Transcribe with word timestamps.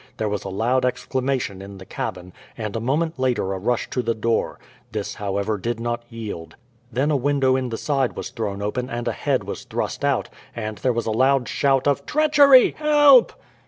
There 0.17 0.27
was 0.29 0.43
a 0.43 0.49
loud 0.49 0.83
exclamation 0.83 1.61
in 1.61 1.77
the 1.77 1.85
cabin, 1.85 2.33
and 2.57 2.75
a 2.75 2.79
moment 2.79 3.19
later 3.19 3.53
a 3.53 3.59
rush 3.59 3.87
to 3.91 4.01
the 4.01 4.15
door. 4.15 4.57
This, 4.91 5.13
however, 5.13 5.59
did 5.59 5.79
not 5.79 6.05
yield. 6.09 6.55
Then 6.91 7.11
a 7.11 7.15
window 7.15 7.55
in 7.55 7.69
the 7.69 7.77
side 7.77 8.15
was 8.15 8.31
thrown 8.31 8.63
open 8.63 8.89
and 8.89 9.07
a 9.07 9.11
head 9.11 9.43
was 9.43 9.63
thrust 9.63 10.03
out, 10.03 10.27
and 10.55 10.79
there 10.79 10.89
was 10.91 11.05
a 11.05 11.11
loud 11.11 11.47
shout 11.47 11.87
of 11.87 12.07
"Treachery! 12.07 12.71
Help!" 12.79 13.33